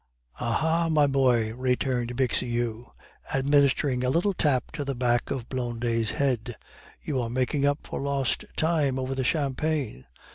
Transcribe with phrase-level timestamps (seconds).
[0.39, 0.89] "Aha!
[0.89, 2.89] my boy," returned Bixiou,
[3.35, 6.57] administering a little tap to the back of Blondet's head,
[7.03, 10.07] "you are making up for lost time over the champagne!"